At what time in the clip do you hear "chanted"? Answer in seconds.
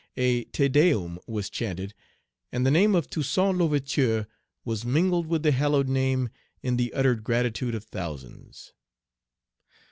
1.47-1.93